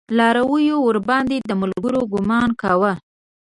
[0.17, 2.91] لارويو ورباندې د ملګرو ګمان کوه.